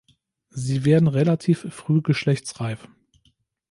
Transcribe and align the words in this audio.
Sie 0.49 0.83
werden 0.83 1.07
relativ 1.07 1.71
früh 1.71 2.01
geschlechtsreif. 2.01 2.87